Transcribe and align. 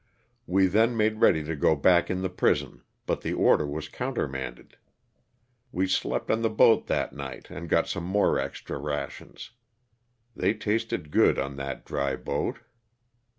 We 0.47 0.65
then 0.65 0.97
made 0.97 1.21
ready 1.21 1.43
to 1.43 1.55
go 1.55 1.75
back 1.75 2.09
in 2.09 2.23
the 2.23 2.29
prison, 2.31 2.81
but 3.05 3.21
the 3.21 3.33
order 3.33 3.67
was 3.67 3.87
countermanded. 3.87 4.75
We 5.71 5.85
slept 5.87 6.31
on 6.31 6.41
the 6.41 6.49
boat 6.49 6.87
that 6.87 7.13
night 7.13 7.51
and 7.51 7.69
got 7.69 7.87
some 7.87 8.05
more 8.05 8.39
extra 8.39 8.79
rations. 8.79 9.51
They 10.35 10.55
tasted 10.55 11.11
good 11.11 11.37
on 11.37 11.55
that 11.57 11.85
dry 11.85 12.15
boat. 12.15 12.61